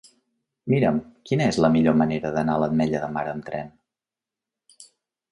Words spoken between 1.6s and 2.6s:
la millor manera d'anar